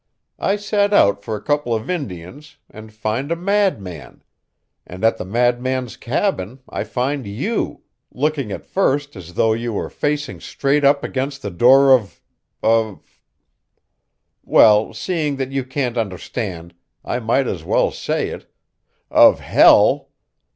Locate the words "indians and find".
1.87-3.31